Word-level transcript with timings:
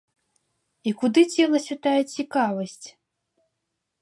І 0.91 0.93
куды 1.01 1.21
дзелася 1.33 1.75
тая 1.85 2.01
цікавасць?! 2.17 2.87